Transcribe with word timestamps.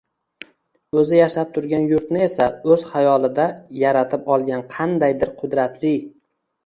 O‘zi 1.01 1.17
yashab 1.19 1.51
turgan 1.57 1.85
yurtni 1.91 2.23
esa 2.27 2.47
o‘z 2.77 2.85
xayolida 2.93 3.45
yaratib 3.83 4.33
olgan 4.37 4.65
qandaydir 4.73 5.33
qudratli 5.43 5.93